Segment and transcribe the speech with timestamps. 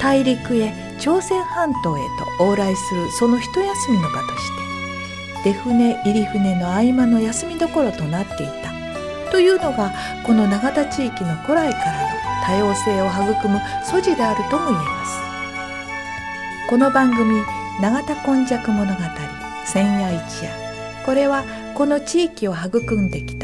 [0.00, 2.00] 大陸へ朝鮮半島へ
[2.38, 4.48] と往来するその一休みの場とし
[5.42, 8.74] て出船入り船の合間の休みどころとなっていた。
[9.30, 9.92] というのが
[10.24, 12.08] この永田地域の古来からの
[12.46, 15.12] 多様性を育む素地であるとも言えます。
[16.70, 17.42] この番組
[17.82, 19.00] 「永田今昔物語
[19.66, 20.50] 千夜一夜」
[21.04, 21.42] これは
[21.74, 23.43] この地域を育んできた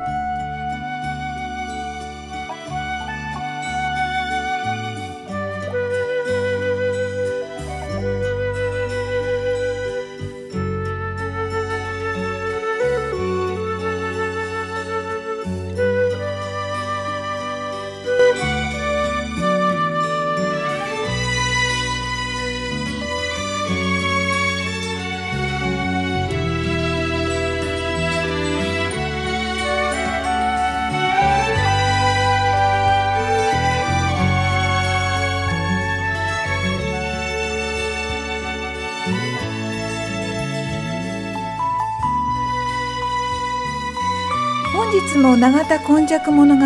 [45.07, 46.61] 日も永田今昔物語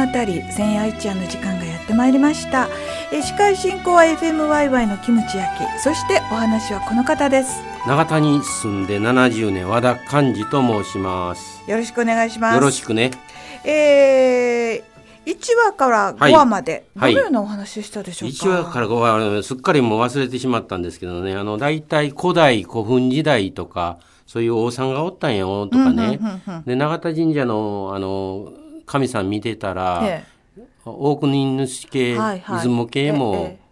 [0.51, 2.67] 千夜一夜の時間がやってまいりました。
[3.11, 7.61] え司会進行は FMYY のキムチ焼きそしてお話はこの方です。
[7.87, 11.63] 永田に住んで70年和田寛治と申します。
[11.69, 12.55] よろしくお願いします。
[12.55, 13.11] よろしくね。
[13.63, 17.13] えー、1話から5話まで、はい。
[17.13, 21.35] どのようなお話でしたでしょうか、1話から5話すっかりもう忘れてしまったんですけどね。
[21.35, 26.19] あの大体古代古墳時代とかそういう王さんがおったんよとかね、
[26.65, 28.51] で永田神社のあの
[28.85, 30.23] 神さん見てたら、え
[30.85, 32.61] 大国主系、はいはい。
[32.61, 33.65] 出雲系えもえ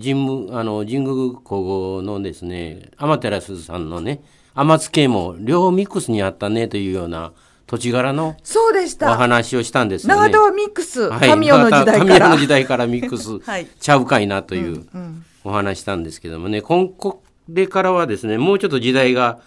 [0.00, 4.20] 神武あの神宮古後のですね天照さんのね
[4.54, 7.32] 天津系も両ミックスにあったねというような
[7.66, 10.20] 土地柄のそうでしおた話をしたんですよね。
[10.20, 11.28] 永田はミックス、はい。
[11.28, 13.66] 神代の時代神代からの時代からミックス はい。
[13.66, 19.38] ちゃうかいなといううんお話したんですけどもね、ここれからはですね、もうちょっと時代が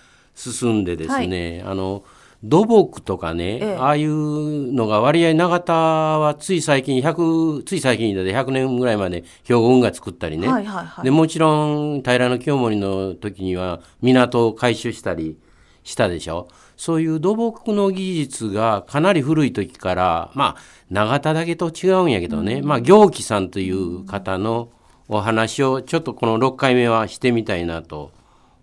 [0.42, 2.04] 進んでですね、あの、
[2.44, 3.78] 土木とかね、ええ。
[3.78, 11.06] ああいうのが割合永田はつい最近100、つい最近で100年ぐらいまで兵庫軍が作ったりね、はいはいはい。
[11.06, 15.38] でもちろん平清盛の時には港を改修したり
[15.84, 16.48] したでしょ。
[16.78, 24.70] そういう土木の技術がかなり古い時からまあ永田だけと違うんやけどね、まあ行基さんという方の
[25.08, 28.12] お話をちょっとこの6回目はしてみたいなと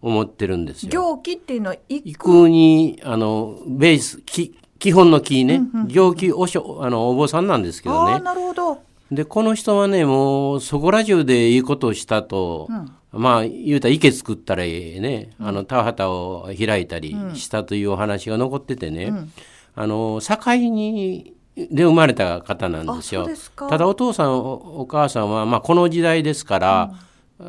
[0.01, 0.91] 思ってるんですよ。
[0.91, 8.21] 行基っていうのは一育にあのベースき基本の木ね、行基おしょあのお坊さんなんですけどね。
[8.21, 8.79] なるほど。
[9.11, 12.69] でこの人はねもうそこら中でいいことをしたと、
[13.11, 19.13] まあ言うたら池作ったらええね、あの田畑を開いたりしたというお話が残っててね、
[19.75, 23.29] あの境にで生まれた方なんですよ。
[23.57, 26.93] ただお父さんおお母さんは、まあ、この時代ですから、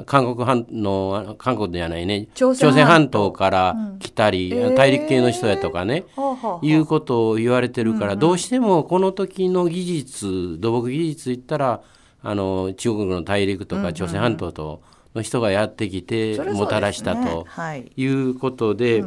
[0.06, 2.28] 韓国半の韓国じゃないね。
[2.36, 3.32] 朝鮮半島。
[3.32, 11.82] から来たり、うん大陸系の人やとかね、はあはあはあいうことを言われてるから、どうしてもこの時の技術土木技術言ったら
[12.22, 14.82] あの中国の大陸とか朝鮮半島と
[15.16, 17.92] の人がやってきてもたらしたとはい。
[17.96, 19.04] いうことで、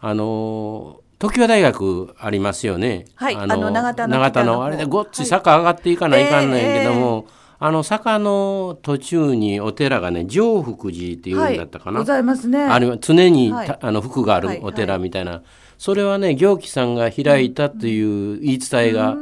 [0.00, 3.06] あの常盤大学ありますよね。
[3.14, 3.36] はい。
[3.36, 4.06] あの長田
[4.44, 7.26] のあれでごっつい坂上がっていかないかんないけども、
[7.60, 11.98] あの坂の途中にお寺がね上福寺っていうんだったかな？
[11.98, 12.62] はい、ございますね。
[12.62, 13.78] あるいは常にた、はい。
[13.80, 15.42] あの服があはいるお寺みたいな、
[15.76, 19.16] それはね行基さんが開いたという言い伝えが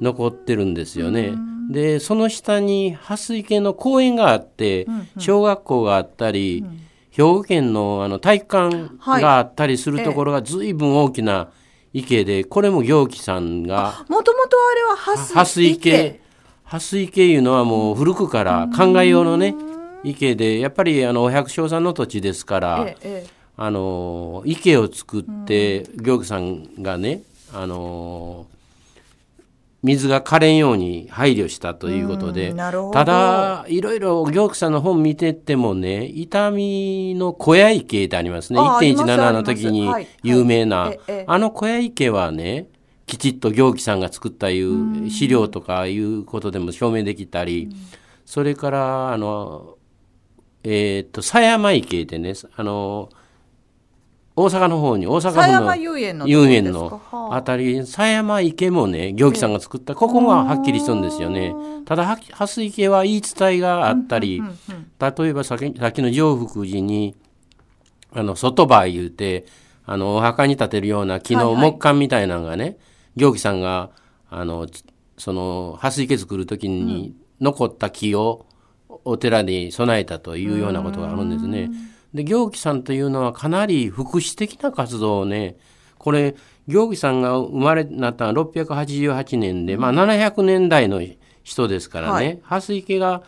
[0.00, 1.32] 残ってるんですよね。
[1.70, 4.86] でその下に蓮池の公園があって、
[5.18, 6.64] 小学校があったり、
[7.10, 11.50] 兵庫県のあの体育館があったりするところが随分大きな
[11.92, 15.60] 池でこれも行基さんがもともとあれは蓮蓮
[16.70, 19.56] 池蓮池いうのはもう古くから考え用のね
[20.04, 22.86] 池でやっぱりあのお百姓さんの土地ですから、
[23.56, 27.22] あの池を作って行基さんがね
[27.52, 28.46] あの
[29.82, 32.54] 水が枯れんように配慮したということで
[32.92, 38.60] ただいろいろ行基さんの本見てってもね伊丹の小屋池ってありますね。
[38.60, 39.90] ああります1.17の時に
[40.22, 40.92] 有名な、
[41.26, 42.68] あの小屋池はね
[43.10, 47.68] きちっと行基さんが作ったいう資料とかいうことでも証明できたり、
[48.24, 49.76] それからあの
[50.62, 53.08] えーっと狭山池でねあの
[54.36, 55.36] 大阪の方に大阪府
[56.18, 57.34] の遊園のあ。
[57.34, 61.52] あたり狭山池もね行基さんが作ったここがはっきりしとるんですよね。
[61.84, 64.40] ただは蓮池は言い伝えがあったり、
[65.00, 65.62] 例えばさっき
[66.00, 67.16] の上福寺に
[68.12, 69.46] あの外場言うて
[69.84, 71.72] あのお墓に立てるような木のはいはい。
[71.72, 72.78] 木管みたいなのがね、
[73.16, 73.90] 行基さんが
[74.30, 74.84] あのつ
[75.18, 78.46] その蓮池作る時に残った木を
[79.04, 81.70] お寺に備えたというようなことがあるんですね。
[82.14, 85.56] で行基さんというのはかなり福祉的な活動をね
[85.98, 86.34] これ
[86.66, 91.02] 行基さんが生まれなったのは688年で、まあ、700年代の
[91.42, 92.40] 人ですからね、はい。
[92.42, 93.22] 蓮池が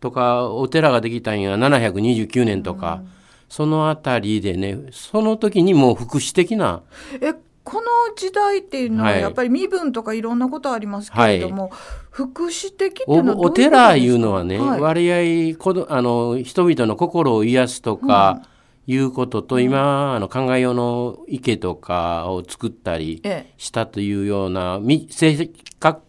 [0.00, 3.02] とかお寺ができたんや729年とか、
[3.48, 6.82] そのあたりでねその時にもう福祉的な
[7.20, 7.34] え
[7.72, 9.20] この時代っていうのははい。
[9.22, 11.70] やっぱり身分とかいろんなことありますけれども、
[12.10, 14.80] 福祉的っていおうのはお寺いうのはね、はい。
[14.80, 18.42] 割合こどあの人々の心を癒すとか、
[18.86, 23.54] いうことと今、あの考え用の池とかを作ったりええ。
[23.56, 26.00] したというようなみ生活か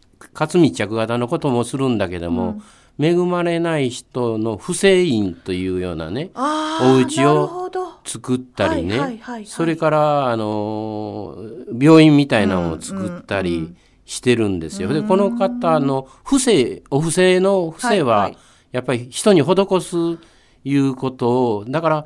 [0.48, 2.62] つ密着型のこともするんだけども、
[3.00, 7.72] 恵まれない人の不正院というようなねお家を
[8.06, 9.46] 作ったりね、はいはいはいはい。
[9.46, 11.38] それからあの
[11.80, 13.76] 病院みたいなのを作ったり
[14.06, 14.94] してるんですよ。
[14.94, 18.32] でこの方の不正お布施の不正は
[18.72, 20.20] やっぱり人に施す
[20.64, 22.06] いうことをだから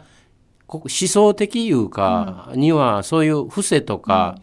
[0.68, 4.38] 思想的いうかにはそういう不正とか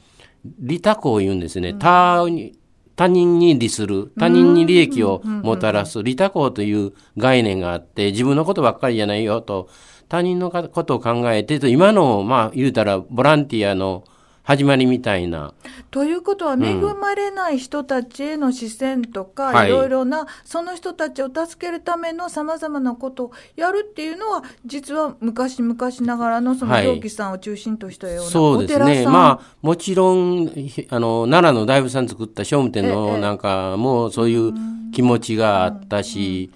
[0.58, 1.74] 利他行を言うんですね。
[1.74, 2.58] 他に
[2.96, 9.68] 他人に利する他人に利益をもたらす利他行という概念があって自分のことばっかりじゃないよと
[10.08, 14.04] 他人のかことを考えてと今のまあ言うたらボランティアの
[14.44, 15.54] 始まりみたいな。
[15.90, 19.68] ということは恵まれない人たちへの視線とか、はい。
[19.68, 26.86] い、ろいろなその人たちを助けるためのさまざまなことをやるっていうのは実は昔々ながらのそのはい。
[26.86, 29.06] 行基さんを中心としたようなそうですね。
[29.06, 32.90] まあ、もちろん、ひあの、奈良の大仏さん作った聖武天ええ。
[32.90, 34.52] のなんかもそういう
[34.92, 36.50] 気持ちがあったし、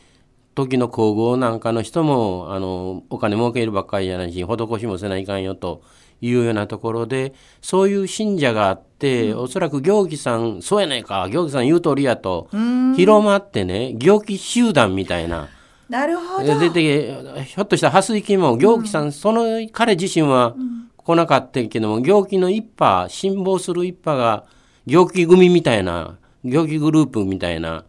[0.55, 5.83] 時の皇后なんかの人も、あの、お金儲けるばっかりじゃないし、施しもせないかんよと
[6.21, 12.49] いうようなところで、そういう信者があって、おそらく行基さん、そうやないか、行基さん言う通りやと、
[12.97, 15.49] 広まってね、行基集団みたいな、
[15.89, 16.59] なるほど。
[16.59, 20.55] 出てひょっとしたら蓮池も行基さん、その彼自身は
[20.97, 24.45] 来なかったけども行基の一派辛抱する一派が
[24.87, 27.85] 行基組みたいな行基グループみたいな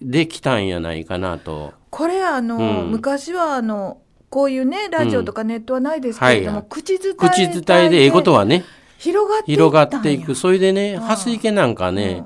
[0.00, 1.74] できたんやないかなと。
[1.90, 2.90] これあの、うん。
[2.90, 3.98] 昔はあの
[4.30, 8.64] こういうねラジオとかネットはないですけれども、はい口伝え口伝えでええことはね
[8.96, 10.00] 広がってい広がったんや。
[10.00, 10.34] っていく。
[10.34, 12.22] それでね蓮池なんかね、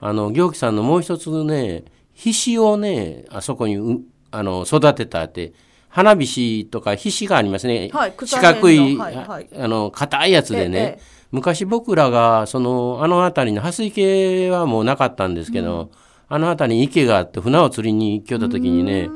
[0.00, 1.84] あの行基さんのもう一つね
[2.14, 4.00] ひしをねあそこにう
[4.30, 5.52] あの育てたって
[5.88, 9.48] 花火師とかひしがありますね、はい草四角い、はいはい。
[9.58, 15.90] あの硬いやつでね、ええ昔僕らがそのあの辺りの蓮池はもうなかったんですけど、
[16.28, 19.10] あの辺りに池があって船を釣りに行きた時にね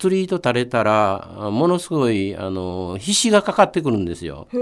[0.00, 4.48] 釣り糸垂れたらものすごいあの皮脂がかかってくるんですよ。
[4.50, 4.56] こ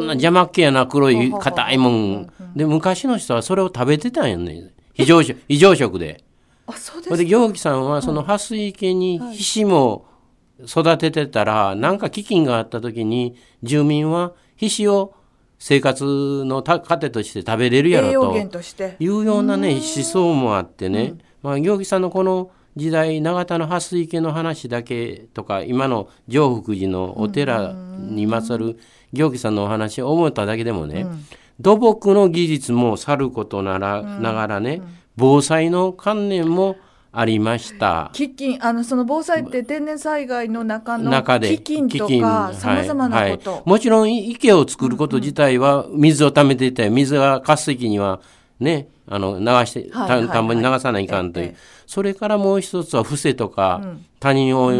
[0.00, 2.32] んな邪魔っ気やな黒い硬いもん。
[2.54, 6.22] で昔の人はそれを食べてたんやね非常食非常食で。
[6.68, 10.06] あそうですで行基さんはその蓮池に皮脂も
[10.64, 15.14] 育ててたら何か飢饉があった時に住民は皮脂を
[15.58, 18.12] 生活の糧として食べれるやろと
[19.00, 28.78] いうようなね思想もあってね、まあ、行基さんのこの時代永田の蓮池の話だけとか今の上福寺のお寺に勝る
[29.12, 31.06] 行基さんのお話を思っただけでもね、
[31.58, 34.80] 土木の技術もさることなら、ながらね
[35.16, 36.76] 防災の観念も
[37.10, 38.12] ありました。
[38.14, 43.58] 飢饉あのその防災って天然災害の中の飢饉とかさまざまなこと、はい。
[43.58, 48.20] はい、もちろん池を作ること自体は水を溜めていた水が渇水期には
[48.60, 53.82] ねあの流して田んぼに流さないかんという、それからもう一つは伏せとか、
[54.20, 54.70] 他人を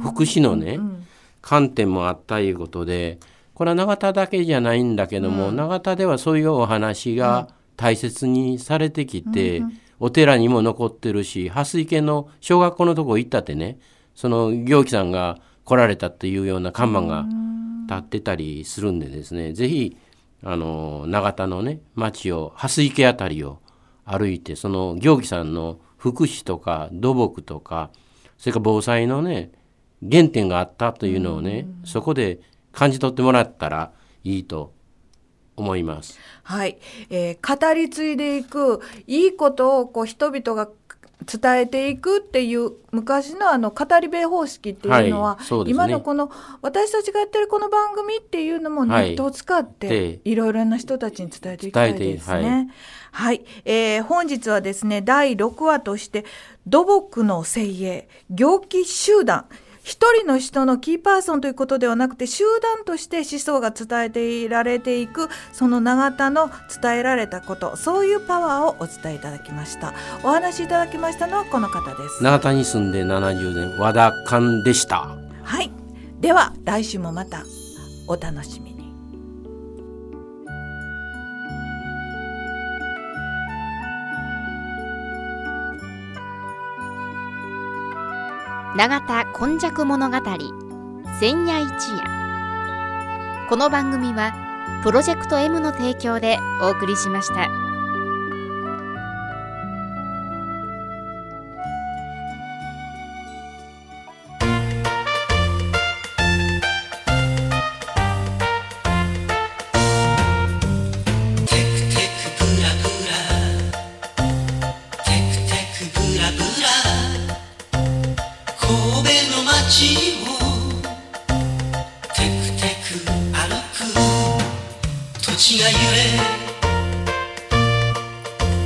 [0.00, 0.78] 福祉のね、
[1.42, 3.18] 観点もあったいうことで
[3.54, 9.62] これは永田だけじゃないんだけども、永田ではそういうお話が大切にされてきて、
[9.98, 13.78] お寺にも残ってるし蓮池の小学校のとこ行ったってね
[14.14, 17.24] その行基さんが来られたっていうような看板が
[17.88, 19.96] 立ってたりするんでですね是非
[20.42, 23.60] あの永田のね町を蓮池あたりを
[24.04, 27.90] 歩いてその行基さんの福祉とか土木とか
[28.38, 29.50] それから防災のね
[30.08, 32.40] 原点があったというのをねそこで
[32.72, 34.74] 感じ取ってもらったらいいと
[35.56, 36.18] 思います。
[36.42, 36.78] はい、
[37.08, 40.70] えー、語り継いでいくいいことをこう人々が
[41.24, 46.30] 伝えていくっていう昔のあの語り部方式っていうのは、はいね、今のこの
[46.62, 52.70] 私たちがやってるこの番組っていうのもネットを使っていろいろな人たちに伝えていきたいですね。
[53.12, 56.24] はい、はい、えー、本日はですね第6話として
[56.66, 59.46] 土木の精鋭行基集団
[59.86, 66.50] 一人の人のキーパーソンということではなくて集団として思想が伝えていられていくその永田の
[66.82, 69.94] 伝えられたことそういうパワーをお伝えいただきました。
[70.24, 72.24] お話しいただきましたのはこの方です。
[72.24, 75.16] 永田に住んで70年和田勘でした。
[75.44, 75.70] はい。
[76.18, 77.44] では来週もまた
[78.08, 78.75] お楽しみ
[88.76, 90.16] 永田今昔物語
[91.18, 94.34] 千夜一夜この番組は
[94.82, 97.48] プロジェクト M の提供でお送りしました。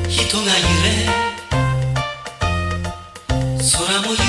[0.09, 0.51] 人が揺
[0.85, 0.89] れ。
[3.59, 4.23] 空も揺れ。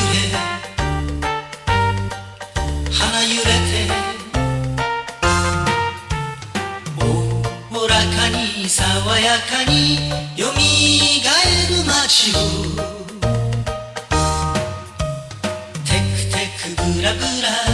[2.91, 3.73] 花揺れて。
[6.99, 7.01] お
[7.77, 8.79] おらかに爽
[9.19, 10.59] やかによみ
[11.23, 12.37] がえる街を。
[15.85, 17.70] テクテクブラブラ。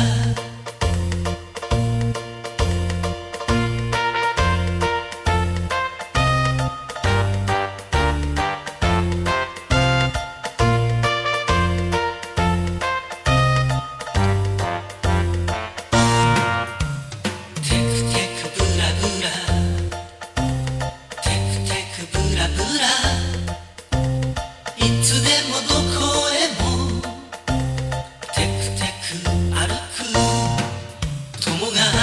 [31.59, 31.96] 영롱한